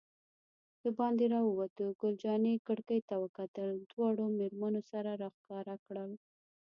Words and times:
دباندې 0.83 1.25
راووتو، 1.33 1.85
ګل 2.01 2.15
جانې 2.23 2.53
کړکۍ 2.67 2.99
ته 3.09 3.15
وکتل، 3.23 3.69
دواړو 3.91 4.23
مېرمنو 4.39 4.79
سرونه 4.89 5.13
را 5.21 5.29
ښکاره 5.37 5.75
کړل. 5.85 6.11